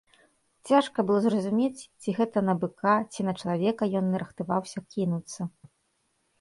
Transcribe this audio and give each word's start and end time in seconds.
Цяжка 0.69 1.03
было 1.09 1.19
зразумець, 1.25 1.85
ці 2.01 2.09
гэта 2.21 2.43
на 2.49 2.57
быка, 2.65 2.95
ці 3.13 3.21
на 3.29 3.37
чалавека 3.39 3.91
ён 4.03 4.11
нарыхтаваўся 4.17 4.79
кінуцца. 4.97 5.41